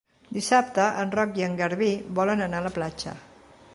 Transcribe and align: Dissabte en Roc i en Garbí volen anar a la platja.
Dissabte 0.35 0.85
en 1.03 1.13
Roc 1.17 1.37
i 1.41 1.45
en 1.49 1.57
Garbí 1.59 1.91
volen 2.21 2.43
anar 2.47 2.63
a 2.63 2.67
la 2.69 2.73
platja. 2.79 3.15